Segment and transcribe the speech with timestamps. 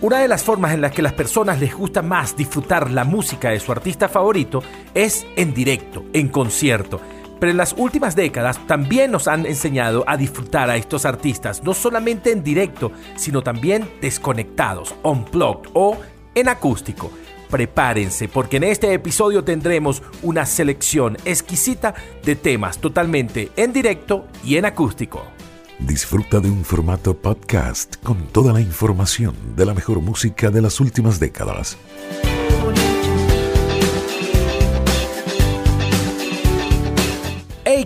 [0.00, 3.50] Una de las formas en las que las personas les gusta más disfrutar la música
[3.50, 7.00] de su artista favorito es en directo, en concierto.
[7.40, 11.74] Pero en las últimas décadas también nos han enseñado a disfrutar a estos artistas, no
[11.74, 15.98] solamente en directo, sino también desconectados, unplugged o
[16.34, 17.10] en acústico.
[17.50, 24.56] Prepárense porque en este episodio tendremos una selección exquisita de temas totalmente en directo y
[24.56, 25.33] en acústico.
[25.80, 30.80] Disfruta de un formato podcast con toda la información de la mejor música de las
[30.80, 31.76] últimas décadas.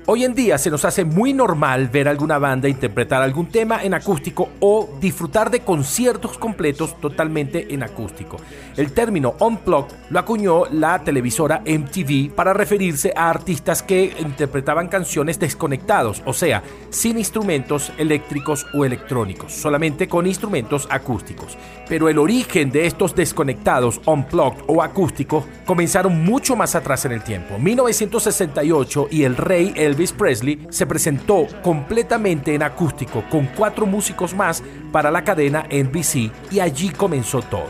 [0.06, 3.94] Hoy en día se nos hace muy normal ver alguna banda interpretar algún tema en
[3.94, 8.36] acústico o disfrutar de conciertos completos totalmente en acústico.
[8.76, 15.38] El término unplugged lo acuñó la televisora MTV para referirse a artistas que interpretaban canciones
[15.38, 21.56] desconectados, o sea, sin instrumentos eléctricos o electrónicos, solamente con instrumentos acústicos.
[21.88, 27.22] Pero el origen de estos desconectados unplugged o acústicos comenzaron mucho más atrás en el
[27.22, 27.58] tiempo.
[27.86, 34.62] 1968 y el rey Elvis Presley se presentó completamente en acústico con cuatro músicos más
[34.90, 37.68] para la cadena NBC y allí comenzó todo.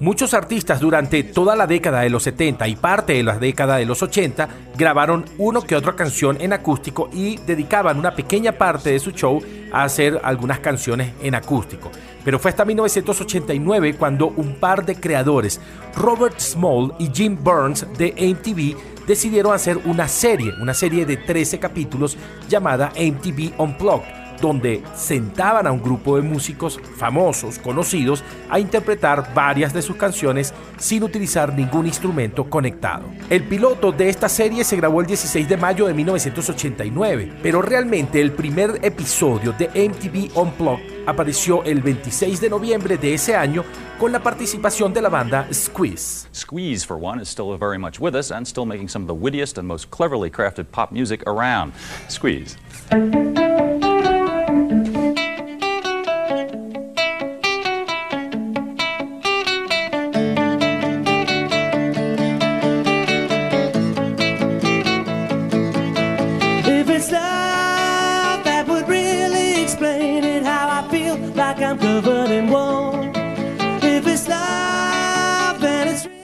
[0.00, 3.84] Muchos artistas durante toda la década de los 70 y parte de la década de
[3.84, 9.00] los 80 grabaron uno que otra canción en acústico y dedicaban una pequeña parte de
[9.00, 9.42] su show
[9.72, 11.90] a hacer algunas canciones en acústico.
[12.24, 15.60] Pero fue hasta 1989 cuando un par de creadores,
[15.96, 21.58] Robert Small y Jim Burns de MTV, decidieron hacer una serie, una serie de 13
[21.58, 22.16] capítulos
[22.48, 29.72] llamada MTV Unplugged donde sentaban a un grupo de músicos famosos, conocidos, a interpretar varias
[29.72, 33.04] de sus canciones sin utilizar ningún instrumento conectado.
[33.30, 38.20] El piloto de esta serie se grabó el 16 de mayo de 1989, pero realmente
[38.20, 43.64] el primer episodio de MTV Unplugged apareció el 26 de noviembre de ese año
[43.98, 46.28] con la participación de la banda Squeeze.
[46.34, 49.14] Squeeze, for one, is still very much with us and still making some of the
[49.14, 51.72] wittiest and most cleverly crafted pop music around.
[52.08, 52.56] Squeeze.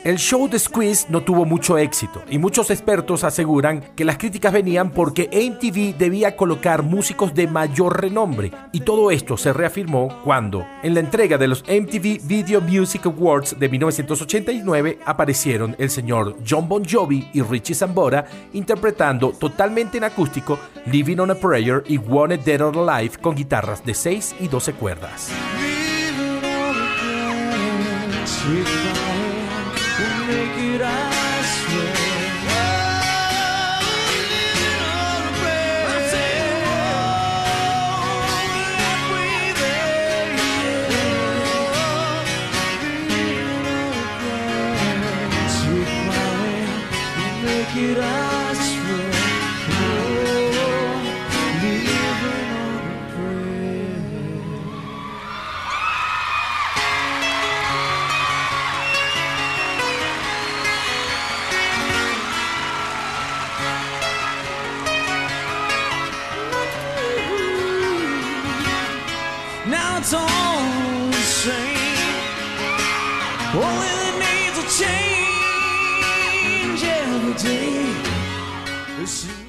[0.04, 4.52] El show de Squeeze no tuvo mucho éxito y muchos expertos aseguran que las críticas
[4.52, 10.66] venían porque MTV debía colocar músicos de mayor renombre y todo esto se reafirmó cuando
[10.82, 16.68] en la entrega de los MTV Video Music Awards de 1989 aparecieron el señor John
[16.68, 22.40] Bon Jovi y Richie Sambora interpretando totalmente en acústico Living on a Prayer y Wanted
[22.40, 25.30] Dead or Alive con guitarras de 6 y 12 cuerdas.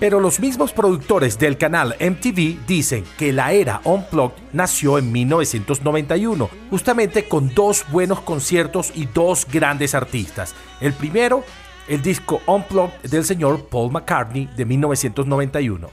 [0.05, 6.47] Pero los mismos productores del canal MTV dicen que la era Unplugged nació en 1991,
[6.69, 10.53] justamente con dos buenos conciertos y dos grandes artistas.
[10.79, 11.43] El primero,
[11.87, 15.89] el disco Unplugged del señor Paul McCartney de 1991.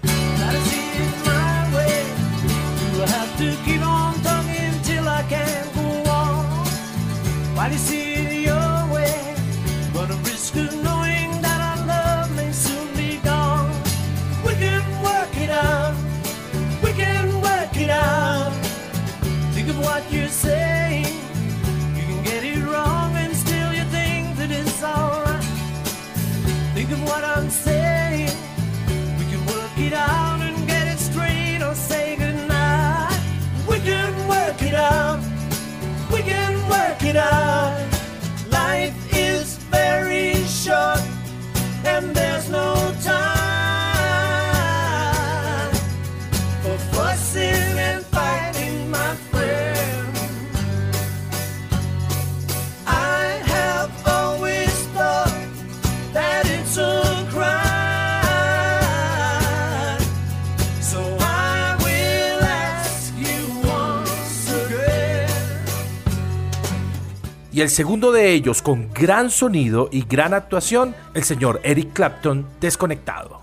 [67.62, 73.40] El segundo de ellos con gran sonido y gran actuación, el señor Eric Clapton desconectado.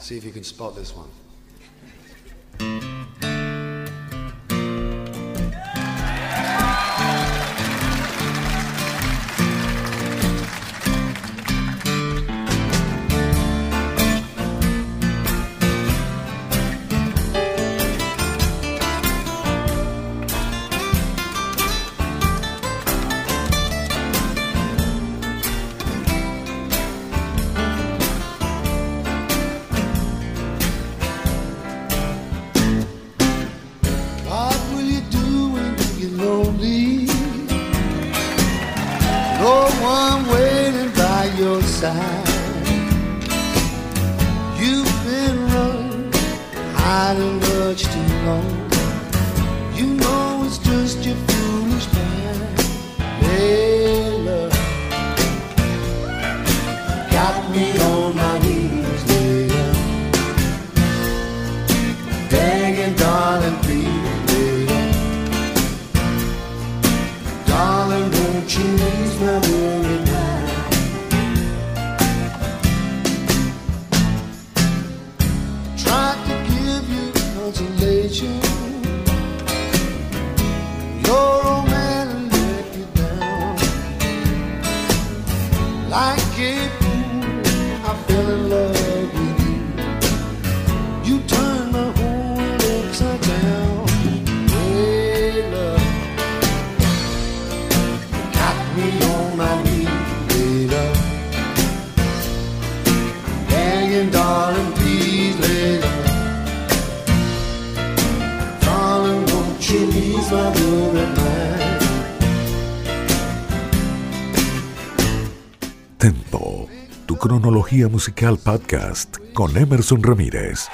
[117.88, 120.68] Musical Podcast con Emerson Ramírez.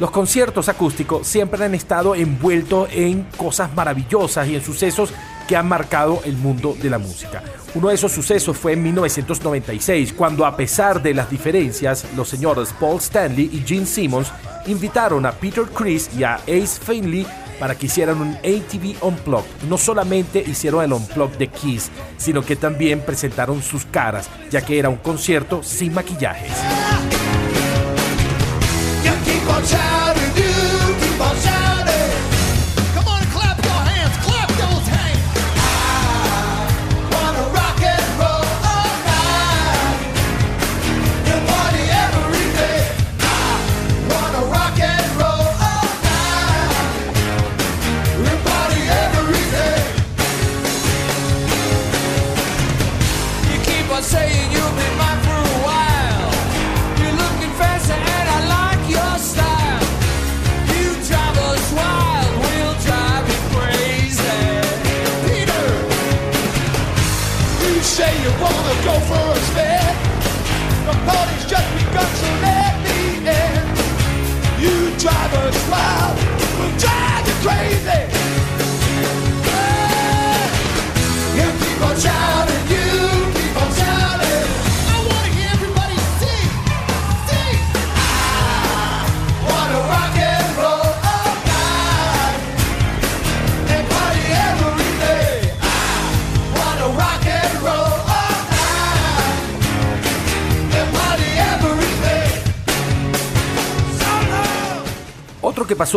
[0.00, 5.14] Los conciertos acústicos siempre han estado envueltos en cosas maravillosas y en sucesos
[5.46, 7.42] que han marcado el mundo de la música.
[7.74, 12.74] Uno de esos sucesos fue en 1996, cuando a pesar de las diferencias, los señores
[12.78, 14.32] Paul Stanley y Gene Simmons
[14.66, 17.26] invitaron a Peter Chris y a Ace Finley
[17.58, 19.62] para que hicieran un ATV Unplugged.
[19.68, 24.78] No solamente hicieron el Unplugged de Kiss, sino que también presentaron sus caras, ya que
[24.78, 26.52] era un concierto sin maquillajes.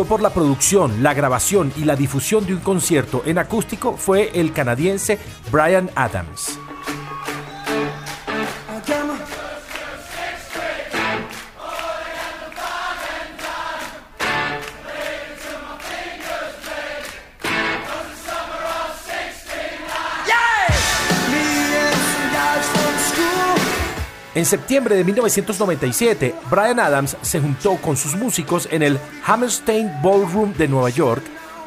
[0.05, 4.53] Por la producción, la grabación y la difusión de un concierto en acústico fue el
[4.53, 5.19] canadiense
[5.51, 6.56] Brian Adams.
[24.37, 30.53] En septiembre de 1997, Brian Adams se juntó con sus músicos en el Hammerstein Ballroom
[30.53, 31.23] de Nueva York,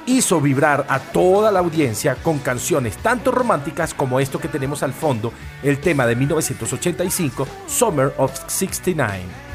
[0.06, 4.92] hizo vibrar a toda la audiencia con canciones tanto románticas como esto que tenemos al
[4.92, 5.32] fondo,
[5.64, 9.49] el tema de 1985, Summer of 69.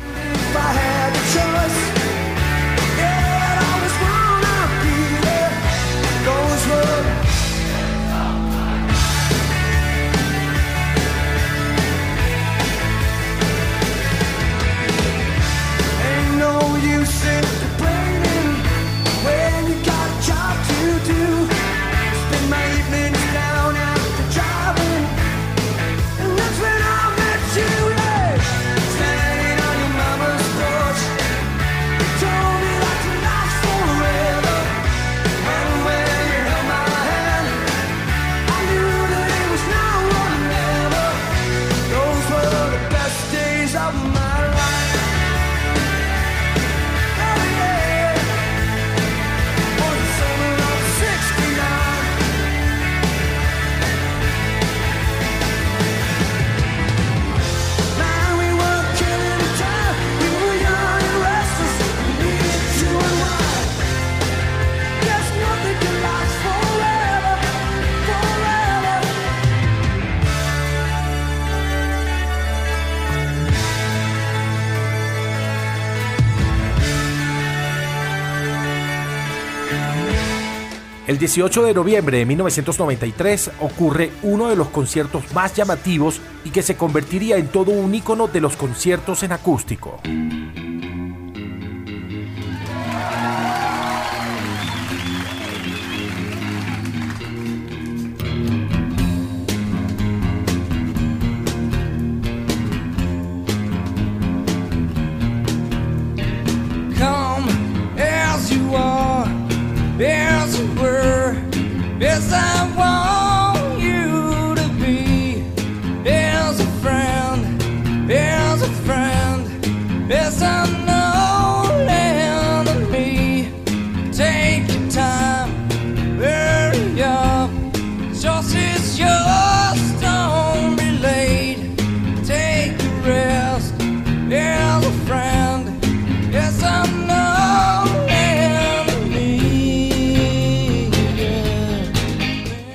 [81.08, 86.64] El 18 de noviembre de 1993 ocurre uno de los conciertos más llamativos y que
[86.64, 90.00] se convertiría en todo un ícono de los conciertos en acústico.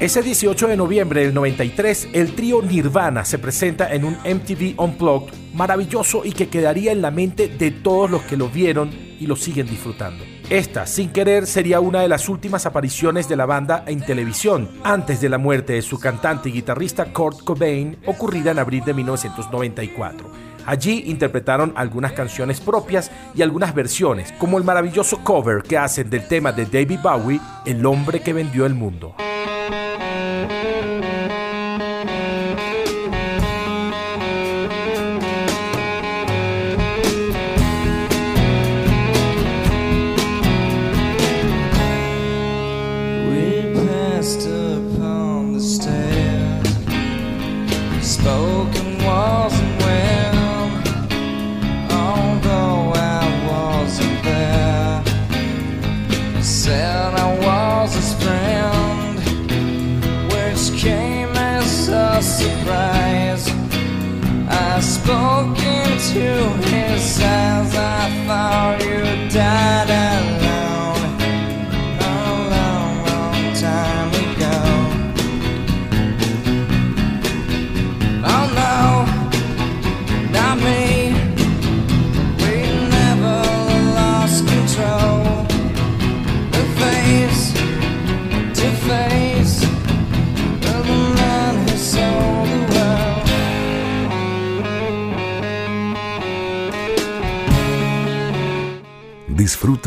[0.00, 5.34] Ese 18 de noviembre del 93, el trío Nirvana se presenta en un MTV Unplugged
[5.52, 8.90] maravilloso y que quedaría en la mente de todos los que lo vieron
[9.20, 10.24] y lo siguen disfrutando.
[10.48, 15.20] Esta, sin querer, sería una de las últimas apariciones de la banda en televisión, antes
[15.20, 20.30] de la muerte de su cantante y guitarrista Kurt Cobain, ocurrida en abril de 1994.
[20.64, 26.26] Allí interpretaron algunas canciones propias y algunas versiones, como el maravilloso cover que hacen del
[26.26, 29.14] tema de David Bowie, El hombre que vendió el mundo.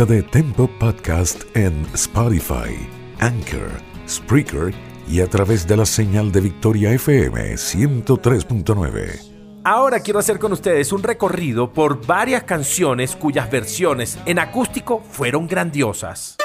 [0.03, 3.69] Disfruta de Tempo Podcast en Spotify, Anchor,
[4.07, 4.73] Spreaker
[5.07, 9.61] y a través de la señal de Victoria FM 103.9.
[9.63, 15.47] Ahora quiero hacer con ustedes un recorrido por varias canciones cuyas versiones en acústico fueron
[15.47, 16.37] grandiosas.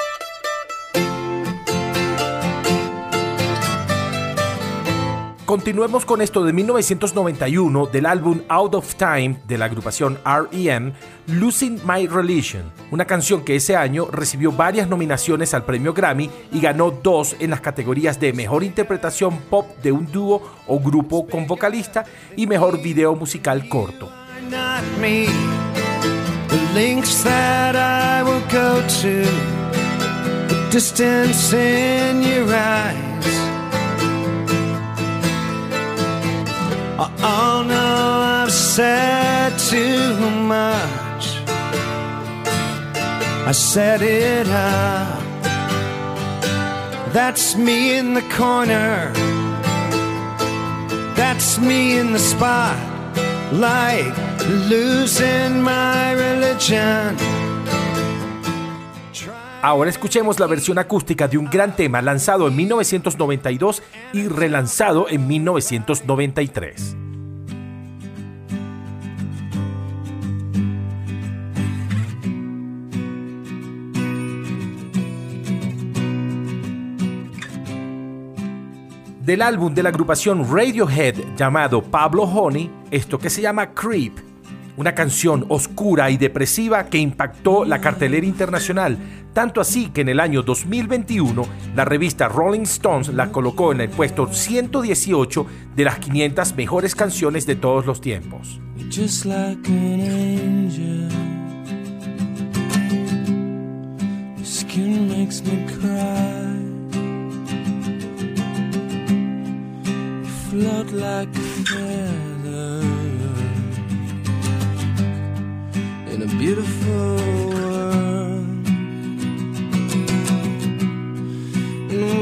[5.49, 10.93] Continuemos con esto de 1991 del álbum Out of Time de la agrupación REM,
[11.25, 16.61] Losing My Religion, una canción que ese año recibió varias nominaciones al premio Grammy y
[16.61, 21.47] ganó dos en las categorías de Mejor Interpretación Pop de un dúo o grupo con
[21.47, 22.05] vocalista
[22.37, 24.07] y Mejor Video Musical Corto.
[37.01, 41.39] Oh no, I've said too much.
[43.47, 45.23] I said it up.
[47.13, 49.13] That's me in the corner.
[51.15, 52.77] That's me in the spot.
[53.53, 54.17] Like
[54.69, 57.38] losing my religion.
[59.61, 65.27] Ahora escuchemos la versión acústica de un gran tema lanzado en 1992 y relanzado en
[65.27, 66.95] 1993.
[79.19, 84.29] Del álbum de la agrupación Radiohead llamado Pablo Honey, esto que se llama Creep
[84.79, 88.97] una canción oscura y depresiva que impactó la cartelera internacional,
[89.33, 93.89] tanto así que en el año 2021 la revista Rolling Stones la colocó en el
[93.89, 98.59] puesto 118 de las 500 mejores canciones de todos los tiempos.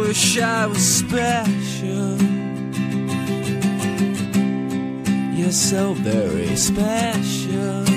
[0.08, 2.16] Wish I was special.
[5.36, 7.97] You're so very special.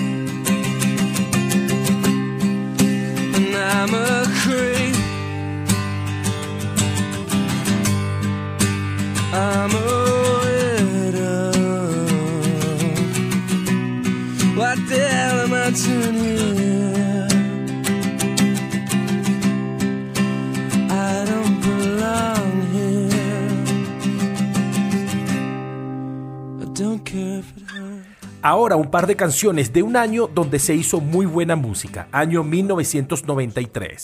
[28.51, 32.43] Ahora un par de canciones de un año donde se hizo muy buena música, año
[32.43, 34.03] 1993.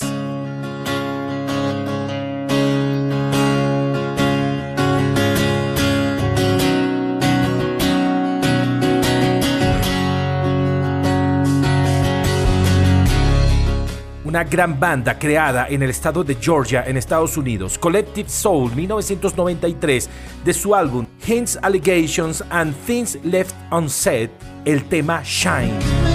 [14.37, 20.11] una gran banda creada en el estado de Georgia, en Estados Unidos, Collective Soul 1993,
[20.45, 24.31] de su álbum Hints, Allegations and Things Left Unsaid,
[24.65, 26.06] el tema Shine.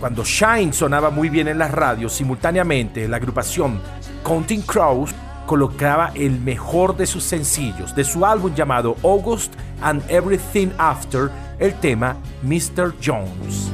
[0.00, 3.80] Cuando Shine sonaba muy bien en las radios, simultáneamente la agrupación
[4.24, 5.10] Counting Crows
[5.46, 11.74] colocaba el mejor de sus sencillos de su álbum llamado August and Everything After, el
[11.80, 12.94] tema Mr.
[13.02, 13.72] Jones.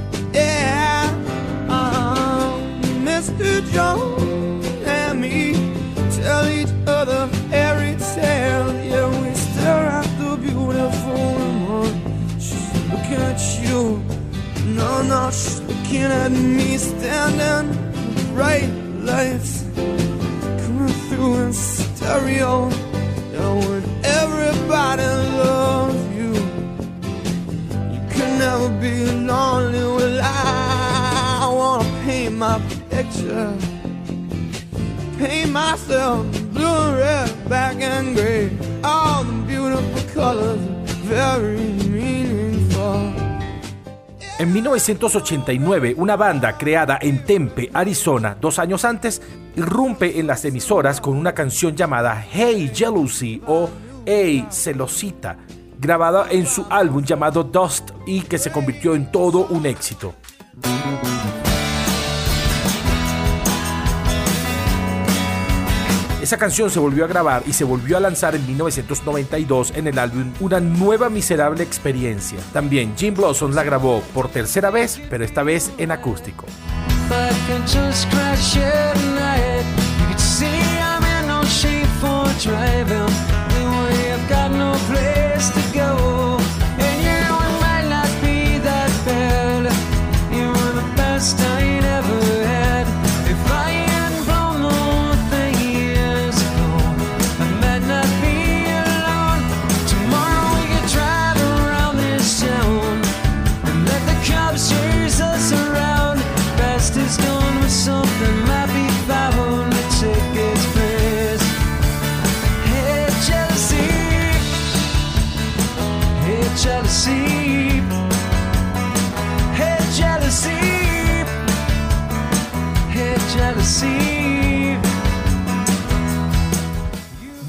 [13.62, 14.02] You.
[14.66, 17.66] No, no, she's looking at me standing
[18.34, 18.70] bright
[19.02, 22.70] lights coming through in stereo.
[23.34, 26.32] And when everybody loves you,
[27.92, 29.78] you can never be lonely.
[29.78, 33.52] Well, I wanna paint my picture,
[35.18, 37.48] paint myself blue and red.
[37.48, 38.50] black and gray.
[38.82, 40.60] All the beautiful colors
[41.04, 41.83] meaningful.
[44.36, 49.22] En 1989, una banda creada en Tempe, Arizona, dos años antes,
[49.54, 53.70] irrumpe en las emisoras con una canción llamada Hey Jealousy o
[54.04, 55.36] Hey Celosita,
[55.78, 60.16] grabada en su álbum llamado Dust y que se convirtió en todo un éxito.
[66.24, 69.98] Esa canción se volvió a grabar y se volvió a lanzar en 1992 en el
[69.98, 72.38] álbum Una nueva miserable experiencia.
[72.50, 76.46] También Jim Blossom la grabó por tercera vez, pero esta vez en acústico.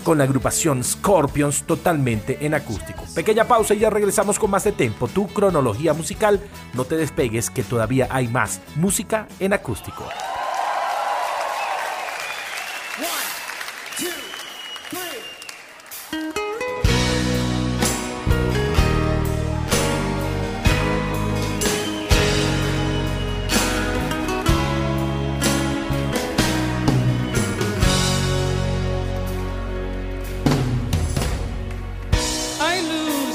[0.03, 3.03] con la agrupación Scorpions totalmente en acústico.
[3.13, 5.09] Pequeña pausa y ya regresamos con más de tiempo.
[5.09, 6.39] Tu cronología musical,
[6.73, 10.05] no te despegues que todavía hay más música en acústico.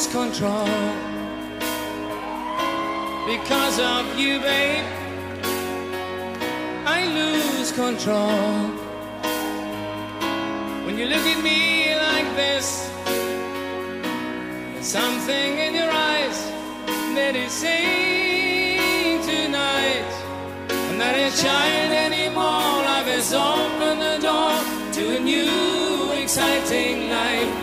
[0.07, 0.67] Control.
[3.27, 4.85] Because of you, babe.
[6.85, 8.83] I lose control
[10.93, 12.91] when you look at me like this,
[14.75, 16.39] there's something in your eyes
[17.17, 20.13] that is saying tonight.
[20.69, 22.77] I'm not a child anymore.
[22.91, 24.53] Life has opened the door
[24.97, 27.62] to a new, exciting life.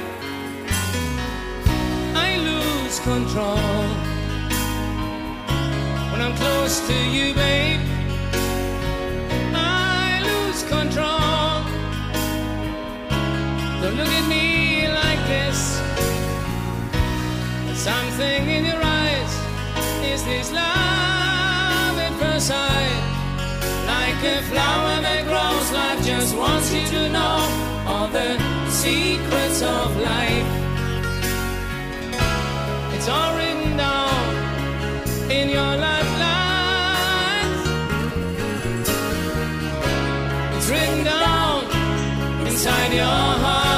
[3.15, 3.87] Control
[6.11, 7.81] when I'm close to you, babe.
[9.55, 11.55] I lose control.
[13.81, 15.59] Don't look at me like this.
[17.65, 19.33] There's something in your eyes.
[20.13, 23.01] Is this love at first sight?
[23.93, 27.37] Like a flower that grows, life just wants you to know
[27.89, 28.31] all the
[28.69, 30.58] secrets of life.
[32.99, 36.19] It's all written down in your lifeline.
[40.69, 41.63] written down
[42.45, 43.68] inside your heart.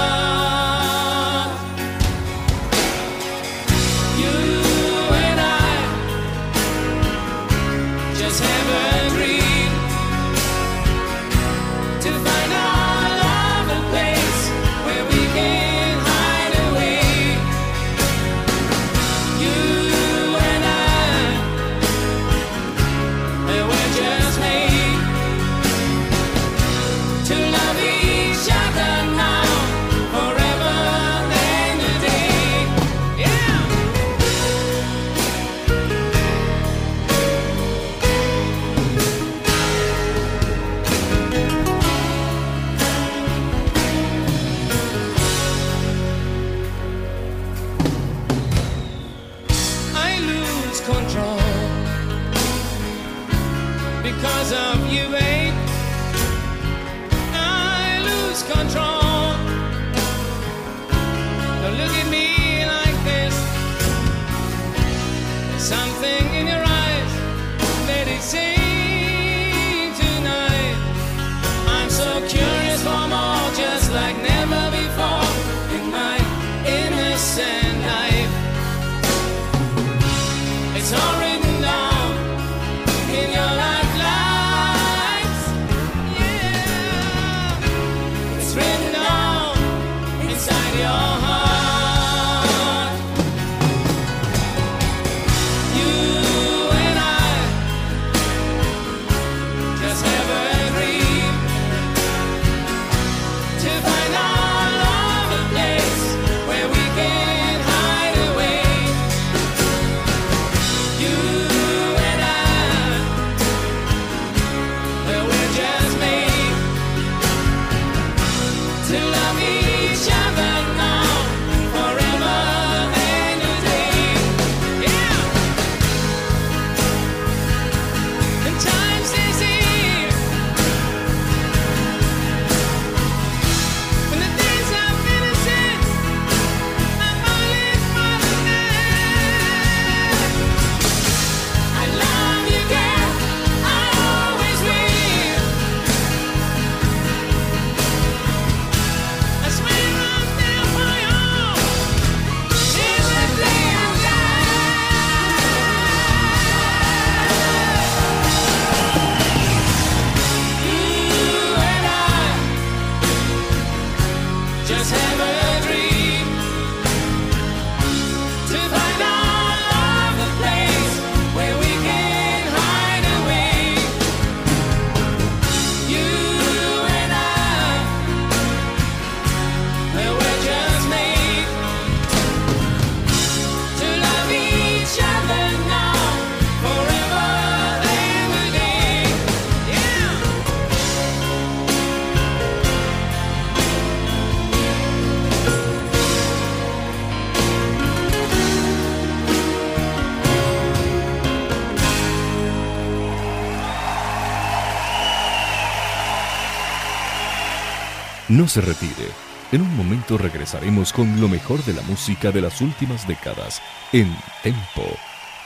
[208.42, 209.08] No se retire.
[209.52, 213.62] En un momento regresaremos con lo mejor de la música de las últimas décadas
[213.94, 214.82] en Tempo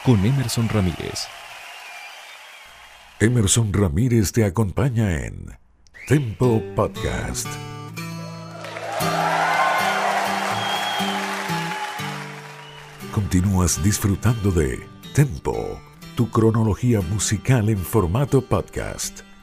[0.06, 1.28] con Emerson Ramírez.
[3.20, 5.58] Emerson Ramírez te acompaña en
[6.08, 7.50] Tempo Podcast.
[13.12, 15.82] Continúas disfrutando de Tempo,
[16.16, 19.35] tu cronología musical en formato podcast.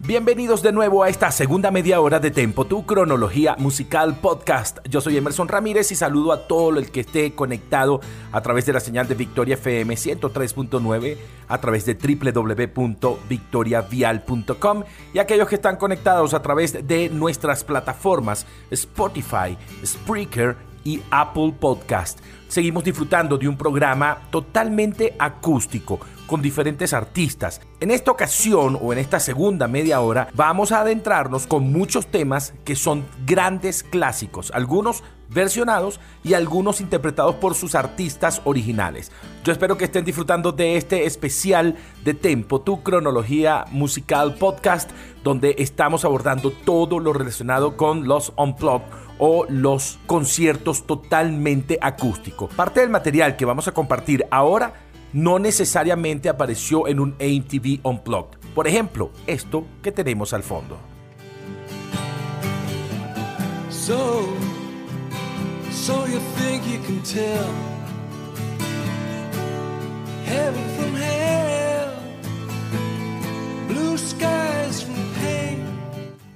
[0.00, 4.78] Bienvenidos de nuevo a esta segunda media hora de Tempo, tu cronología musical podcast.
[4.88, 8.74] Yo soy Emerson Ramírez y saludo a todo el que esté conectado a través de
[8.74, 11.16] la señal de Victoria FM 103.9,
[11.48, 19.58] a través de www.victoriavial.com y aquellos que están conectados a través de nuestras plataformas Spotify,
[19.84, 22.20] Spreaker y Apple Podcast.
[22.48, 27.60] Seguimos disfrutando de un programa totalmente acústico con diferentes artistas.
[27.80, 32.54] En esta ocasión o en esta segunda media hora vamos a adentrarnos con muchos temas
[32.64, 39.12] que son grandes clásicos, algunos versionados y algunos interpretados por sus artistas originales.
[39.44, 44.90] Yo espero que estén disfrutando de este especial de Tempo, tu cronología musical podcast,
[45.22, 52.52] donde estamos abordando todo lo relacionado con los Unplugged o los conciertos totalmente acústicos.
[52.54, 54.74] Parte del material que vamos a compartir ahora
[55.12, 58.38] no necesariamente apareció en un AMTV Unplugged.
[58.54, 60.78] Por ejemplo, esto que tenemos al fondo.
[63.70, 64.26] So,
[65.70, 67.48] so you think you can tell
[70.26, 71.94] heaven from hell,
[73.66, 75.07] blue skies from.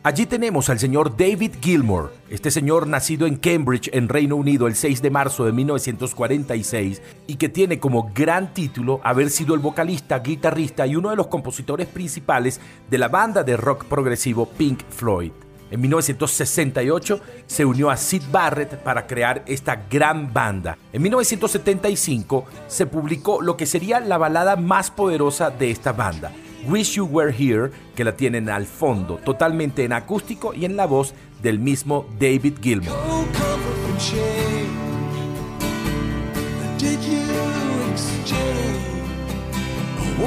[0.05, 4.75] Allí tenemos al señor David Gilmour, este señor nacido en Cambridge, en Reino Unido, el
[4.75, 10.19] 6 de marzo de 1946, y que tiene como gran título haber sido el vocalista,
[10.19, 12.61] guitarrista y uno de los compositores principales
[12.91, 15.31] de la banda de rock progresivo Pink Floyd.
[15.71, 20.77] En 1968 se unió a Sid Barrett para crear esta gran banda.
[20.93, 26.33] En 1975 se publicó lo que sería la balada más poderosa de esta banda,
[26.69, 30.87] Wish You Were Here, que la tienen al fondo, totalmente en acústico y en la
[30.87, 32.93] voz del mismo David Gilmour.
[40.03, 40.23] The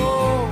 [0.00, 0.43] wall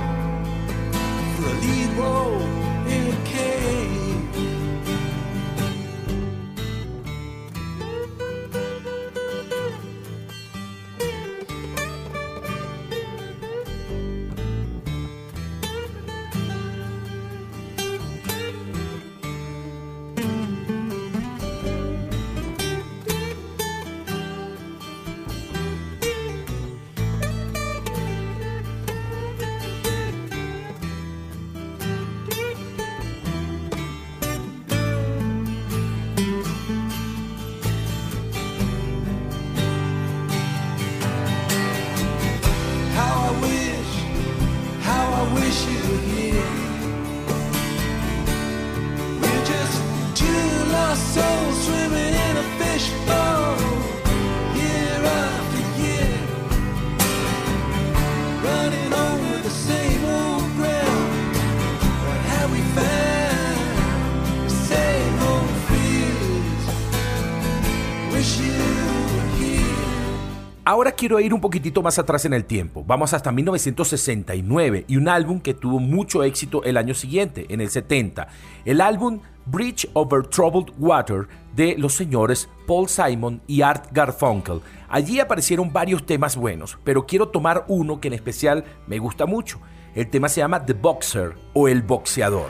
[71.03, 72.81] quiero ir un poquitito más atrás en el tiempo.
[72.87, 77.69] Vamos hasta 1969 y un álbum que tuvo mucho éxito el año siguiente, en el
[77.69, 78.29] 70.
[78.63, 84.61] El álbum Bridge Over Troubled Water de los señores Paul Simon y Art Garfunkel.
[84.87, 89.59] Allí aparecieron varios temas buenos, pero quiero tomar uno que en especial me gusta mucho.
[89.95, 92.47] El tema se llama The Boxer o El Boxeador.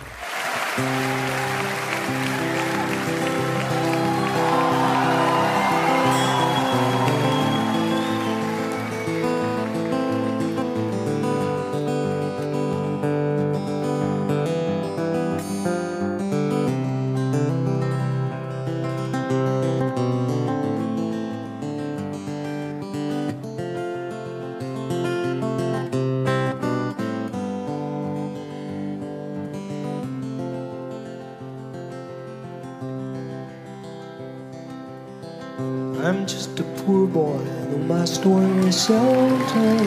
[36.26, 37.38] Just a poor boy
[37.70, 39.78] who must wear shelter.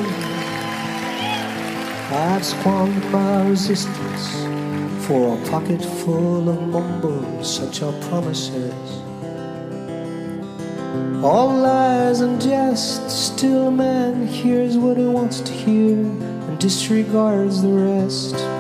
[2.13, 8.75] I've squandered my resistance for a pocket full of mumbles, such are promises.
[11.25, 17.63] All lies and jest, still a man hears what he wants to hear and disregards
[17.63, 18.56] the rest.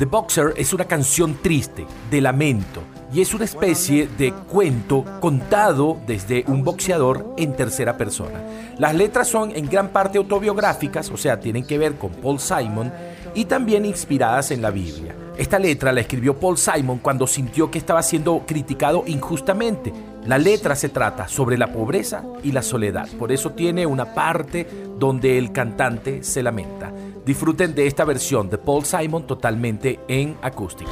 [0.00, 2.82] The Boxer es una canción triste, de lamento,
[3.12, 8.42] y es una especie de cuento contado desde un boxeador en tercera persona.
[8.78, 12.90] Las letras son en gran parte autobiográficas, o sea, tienen que ver con Paul Simon
[13.34, 15.14] y también inspiradas en la Biblia.
[15.40, 19.90] Esta letra la escribió Paul Simon cuando sintió que estaba siendo criticado injustamente.
[20.26, 24.68] La letra se trata sobre la pobreza y la soledad, por eso tiene una parte
[24.98, 26.92] donde el cantante se lamenta.
[27.24, 30.90] Disfruten de esta versión de Paul Simon totalmente en acústico.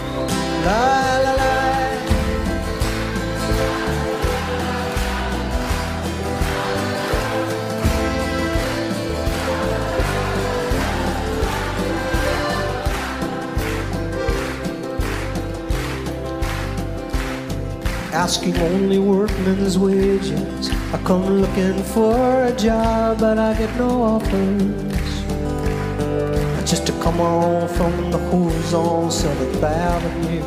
[18.19, 20.69] Asking only workmen's wages.
[20.93, 22.17] I come looking for
[22.51, 25.13] a job, but I get no offers.
[26.69, 30.43] Just to come on from the hooves on Seventh Avenue.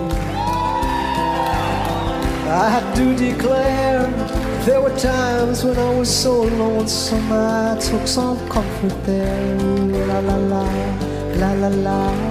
[2.73, 4.05] I do declare
[4.65, 9.57] there were times when I was so lonesome I took some comfort there.
[10.09, 10.65] La la la,
[11.39, 12.30] la la la.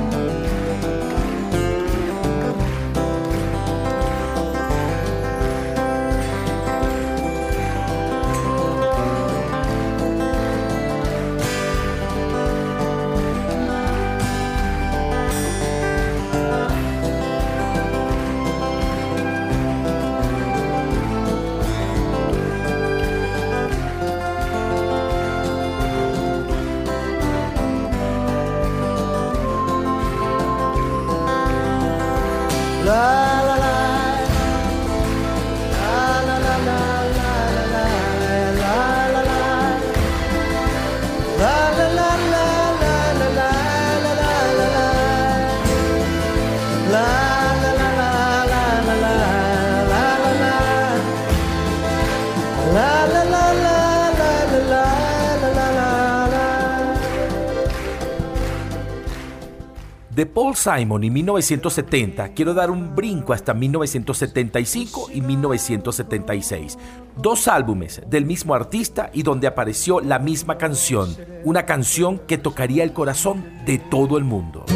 [60.60, 66.78] Simon y 1970 quiero dar un brinco hasta 1975 y 1976.
[67.16, 71.16] Dos álbumes del mismo artista y donde apareció la misma canción.
[71.44, 74.66] Una canción que tocaría el corazón de todo el mundo.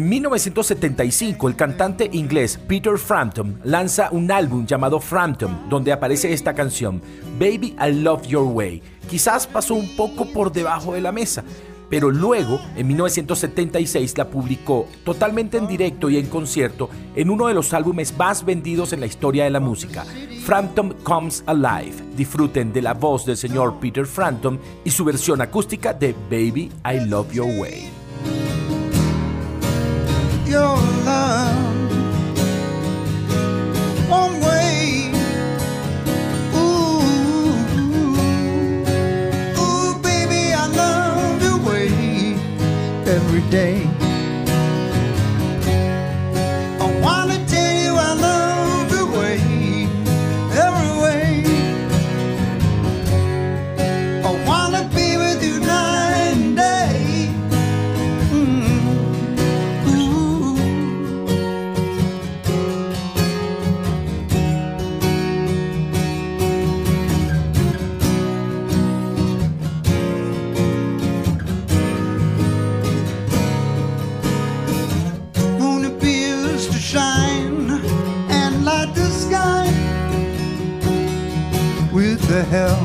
[0.00, 6.54] En 1975, el cantante inglés Peter Frampton lanza un álbum llamado Frampton, donde aparece esta
[6.54, 7.02] canción,
[7.38, 8.82] Baby I Love Your Way.
[9.10, 11.44] Quizás pasó un poco por debajo de la mesa,
[11.90, 17.52] pero luego, en 1976, la publicó totalmente en directo y en concierto en uno de
[17.52, 20.06] los álbumes más vendidos en la historia de la música,
[20.46, 21.92] Frampton Comes Alive.
[22.16, 27.06] Disfruten de la voz del señor Peter Frampton y su versión acústica de Baby I
[27.06, 27.99] Love Your Way.
[30.50, 30.76] Your
[31.06, 31.90] love
[34.10, 35.12] one way.
[36.56, 37.00] Ooh,
[39.62, 41.86] ooh, baby, I love your way
[43.06, 44.09] every day.
[82.50, 82.80] Help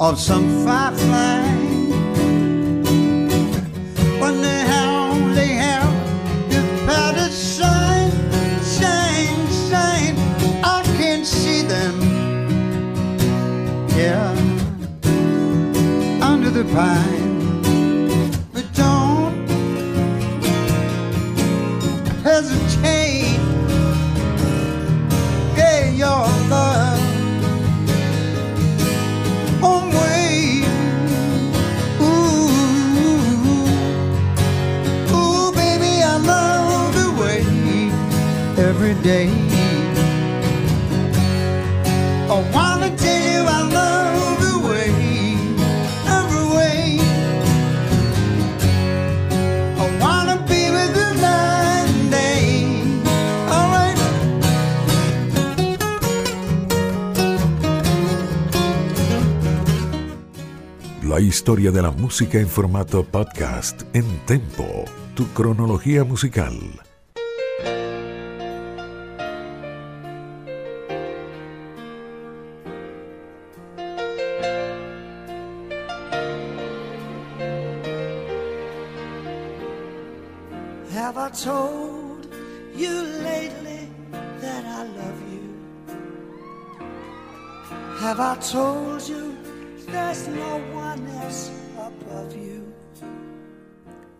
[0.00, 1.40] of some firefly.
[4.42, 5.92] They have, they have
[6.50, 8.10] the powder shine,
[8.76, 10.16] shine, shine.
[10.64, 11.94] I can see them,
[13.96, 14.32] yeah,
[16.20, 17.31] under the pine.
[61.32, 66.52] Historia de la música en formato podcast en Tempo, tu cronología musical.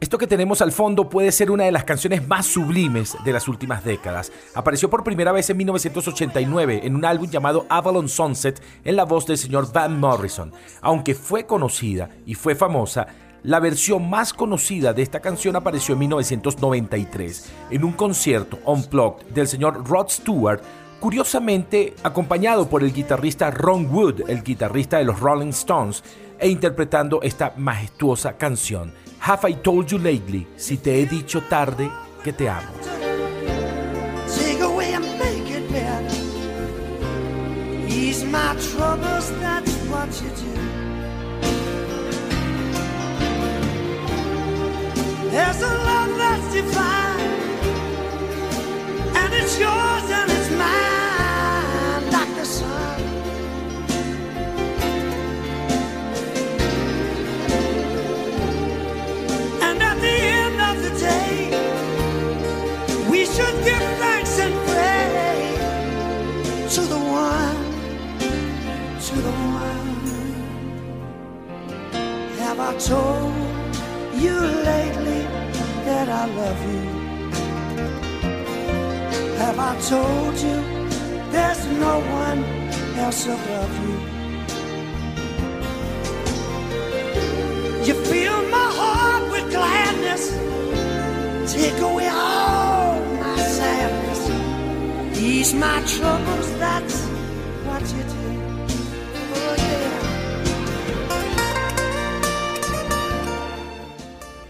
[0.03, 3.47] Esto que tenemos al fondo puede ser una de las canciones más sublimes de las
[3.47, 4.33] últimas décadas.
[4.53, 9.27] Apareció por primera vez en 1989 en un álbum llamado Avalon Sunset en la voz
[9.27, 10.51] del señor Van Morrison.
[10.81, 13.07] Aunque fue conocida y fue famosa,
[13.45, 19.47] la versión más conocida de esta canción apareció en 1993 en un concierto unplugged del
[19.47, 20.63] señor Rod Stewart,
[20.99, 26.03] curiosamente acompañado por el guitarrista Ron Wood, el guitarrista de los Rolling Stones,
[26.41, 28.93] e interpretando esta majestuosa canción.
[29.23, 30.49] Have I told you lately?
[30.57, 31.89] Si te he dicho tarde
[32.25, 32.73] que te amo.
[45.31, 45.69] There's a
[46.19, 47.02] that's
[63.65, 65.41] give thanks and pray
[66.75, 67.61] to the one,
[69.07, 69.73] to the one.
[72.45, 73.33] Have I told
[74.23, 74.37] you
[74.71, 75.23] lately
[75.87, 76.83] that I love you?
[79.43, 80.57] Have I told you
[81.33, 82.45] there's no one
[82.99, 83.97] else above you?
[87.87, 90.25] You fill my heart with gladness.
[91.53, 92.62] Take away all.
[95.45, 96.53] Oh.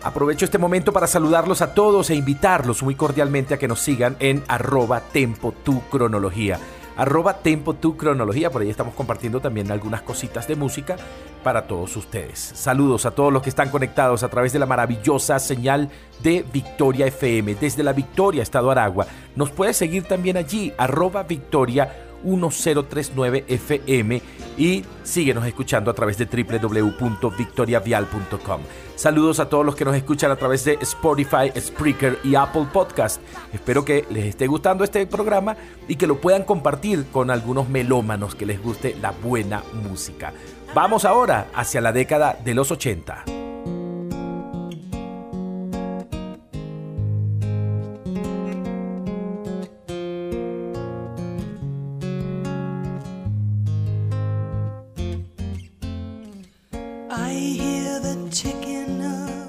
[0.03, 4.16] Aprovecho este momento para saludarlos a todos e invitarlos muy cordialmente a que nos sigan
[4.18, 6.59] en arroba tempo tu cronología.
[6.97, 10.97] Arroba tempo tu cronología, por ahí estamos compartiendo también algunas cositas de música
[11.43, 12.38] para todos ustedes.
[12.38, 15.90] Saludos a todos los que están conectados a través de la maravillosa señal
[16.22, 19.07] de Victoria FM desde la Victoria, Estado Aragua.
[19.34, 24.22] Nos puede seguir también allí, arroba Victoria 1039 FM
[24.56, 28.60] y síguenos escuchando a través de www.victoriavial.com.
[28.94, 33.20] Saludos a todos los que nos escuchan a través de Spotify, Spreaker y Apple Podcast.
[33.52, 35.56] Espero que les esté gustando este programa
[35.88, 40.32] y que lo puedan compartir con algunos melómanos que les guste la buena música.
[40.74, 43.41] Vamos ahora hacia la década de los 80.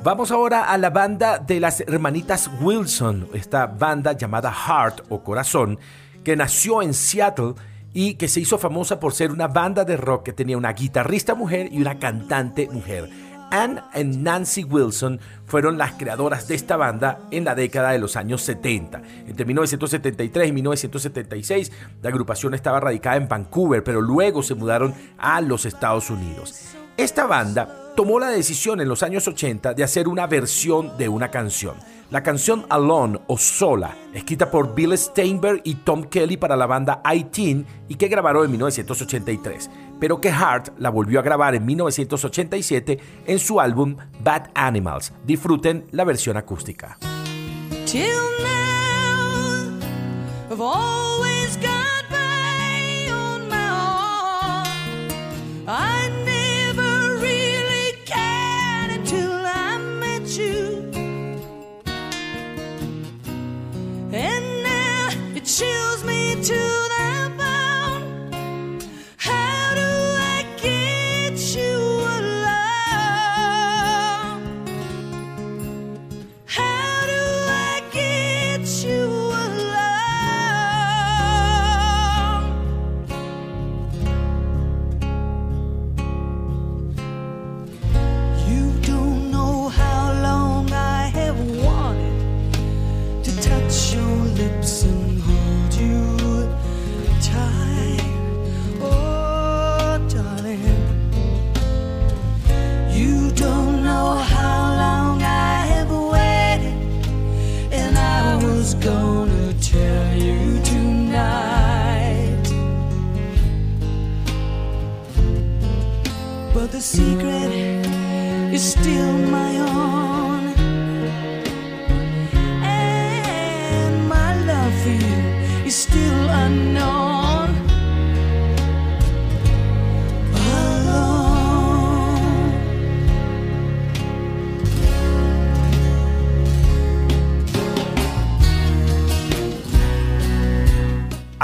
[0.03, 5.79] Vamos ahora a la banda de las hermanitas Wilson, esta banda llamada Heart o Corazón,
[6.25, 7.53] que nació en Seattle
[7.93, 11.35] y que se hizo famosa por ser una banda de rock que tenía una guitarrista
[11.35, 13.09] mujer y una cantante mujer.
[13.49, 18.17] Ann y Nancy Wilson fueron las creadoras de esta banda en la década de los
[18.17, 19.01] años 70.
[19.25, 25.39] Entre 1973 y 1976, la agrupación estaba radicada en Vancouver, pero luego se mudaron a
[25.39, 26.75] los Estados Unidos.
[26.97, 31.29] Esta banda tomó la decisión en los años 80 de hacer una versión de una
[31.29, 31.75] canción.
[32.09, 37.01] La canción Alone o Sola, escrita por Bill Steinberg y Tom Kelly para la banda
[37.11, 39.69] I-Teen y que grabaron en 1983,
[39.99, 45.11] pero que Hart la volvió a grabar en 1987 en su álbum Bad Animals.
[45.25, 46.97] Disfruten la versión acústica.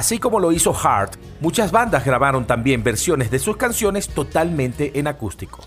[0.09, 5.05] Así como lo hizo Hart, muchas bandas grabaron también versiones de sus canciones totalmente en
[5.05, 5.59] acústico.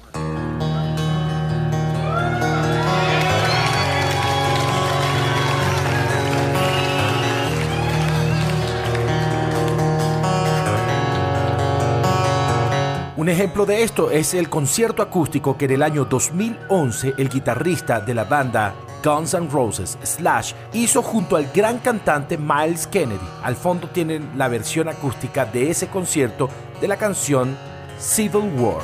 [13.16, 18.00] Un ejemplo de esto es el concierto acústico que en el año 2011 el guitarrista
[18.00, 23.26] de la banda Guns N' Roses Slash hizo junto al gran cantante Miles Kennedy.
[23.42, 26.48] Al fondo tienen la versión acústica de ese concierto
[26.80, 27.56] de la canción
[27.98, 28.82] Civil War.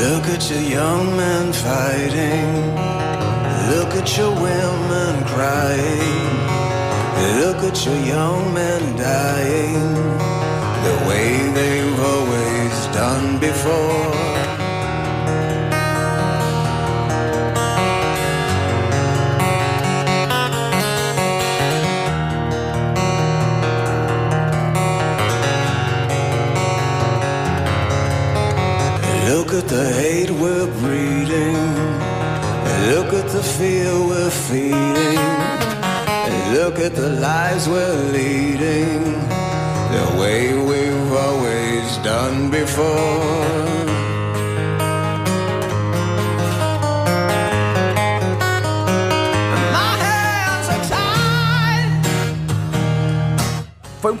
[0.00, 2.74] Look at your young men fighting.
[3.70, 6.32] Look at your women crying.
[7.40, 9.94] Look at your young men dying.
[10.84, 14.21] The way they've always done before.
[29.62, 31.54] At the hate we're breeding.
[32.92, 35.20] Look at the fear we're feeding.
[36.56, 39.02] Look at the lives we're leading.
[39.96, 43.51] The way we've always done before.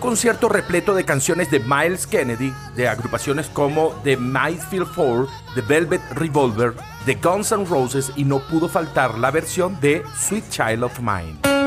[0.02, 6.02] Concierto repleto de canciones de Miles Kennedy, de agrupaciones como The Mayfield Four, The Velvet
[6.10, 6.74] Revolver,
[7.06, 11.61] The Guns N' Roses y no pudo faltar la versión de Sweet Child of Mine.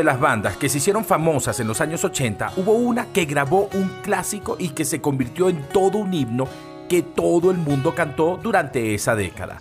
[0.00, 3.68] De las bandas que se hicieron famosas en los años 80, hubo una que grabó
[3.74, 6.48] un clásico y que se convirtió en todo un himno
[6.88, 9.58] que todo el mundo cantó durante esa década.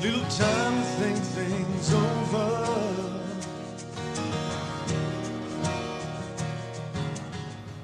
[0.00, 1.69] Little time,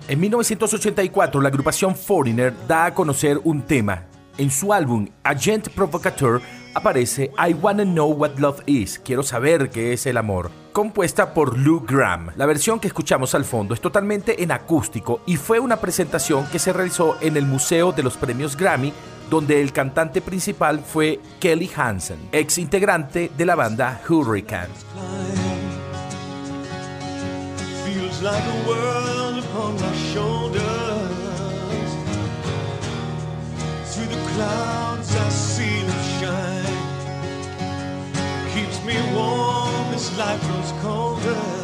[0.08, 4.04] En 1984, la agrupación Foreigner da a conocer un tema.
[4.38, 6.40] En su álbum Agent Provocateur
[6.74, 11.58] aparece I Wanna Know What Love Is, Quiero saber qué es el amor, compuesta por
[11.58, 12.30] Lou Graham.
[12.36, 16.60] La versión que escuchamos al fondo es totalmente en acústico y fue una presentación que
[16.60, 18.92] se realizó en el Museo de los Premios Grammy,
[19.30, 24.68] donde el cantante principal fue Kelly Hansen, ex integrante de la banda Hurricane.
[40.38, 41.55] Grows colder.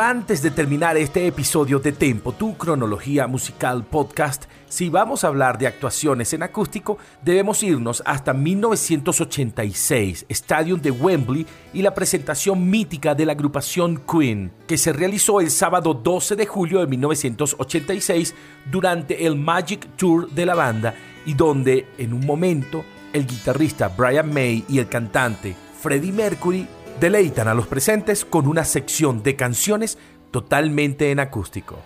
[0.00, 5.58] Antes de terminar este episodio de Tempo, tu cronología musical podcast, si vamos a hablar
[5.58, 13.14] de actuaciones en acústico, debemos irnos hasta 1986, Stadium de Wembley y la presentación mítica
[13.16, 18.34] de la agrupación Queen, que se realizó el sábado 12 de julio de 1986
[18.70, 20.94] durante el Magic Tour de la banda
[21.26, 26.66] y donde en un momento el guitarrista Brian May y el cantante Freddie Mercury
[27.00, 29.98] deleitan a los presentes con una sección de canciones
[30.30, 31.78] totalmente en acústico.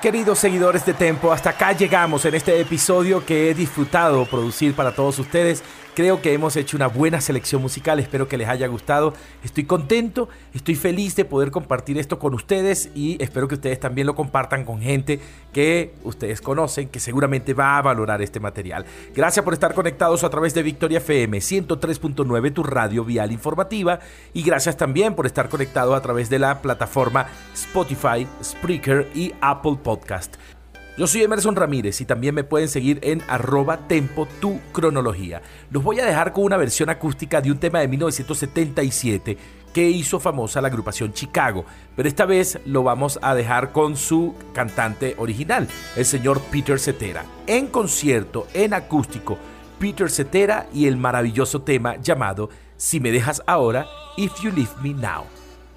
[0.00, 4.94] Queridos seguidores de Tempo, hasta acá llegamos en este episodio que he disfrutado producir para
[4.94, 5.64] todos ustedes.
[5.98, 9.14] Creo que hemos hecho una buena selección musical, espero que les haya gustado.
[9.42, 14.06] Estoy contento, estoy feliz de poder compartir esto con ustedes y espero que ustedes también
[14.06, 15.18] lo compartan con gente
[15.52, 18.86] que ustedes conocen, que seguramente va a valorar este material.
[19.12, 23.98] Gracias por estar conectados a través de Victoria FM 103.9, tu radio vial informativa,
[24.32, 29.78] y gracias también por estar conectado a través de la plataforma Spotify, Spreaker y Apple
[29.82, 30.36] Podcast.
[30.98, 35.42] Yo soy Emerson Ramírez y también me pueden seguir en arroba tempo tu cronología.
[35.70, 39.38] Los voy a dejar con una versión acústica de un tema de 1977
[39.72, 44.34] que hizo famosa la agrupación Chicago, pero esta vez lo vamos a dejar con su
[44.52, 49.38] cantante original, el señor Peter Cetera, en concierto, en acústico,
[49.78, 53.86] Peter Cetera y el maravilloso tema llamado Si me dejas ahora,
[54.16, 55.26] If You Leave Me Now.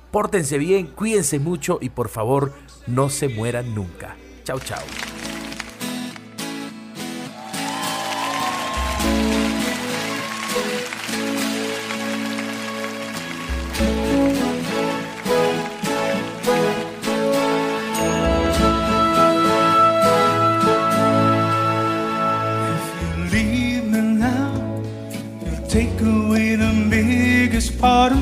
[0.10, 2.54] Pórtense bien, cuídense mucho y por favor
[2.88, 4.16] no se mueran nunca.
[24.22, 24.54] Now,
[25.44, 28.21] you'll take away the biggest part of